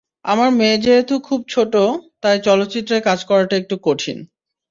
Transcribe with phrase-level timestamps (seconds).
[0.25, 1.73] আমার মেয়ে যেহেতু খুব ছোট,
[2.21, 4.17] তাই চলচ্চিত্রে কাজ করাটা একটু কঠিন।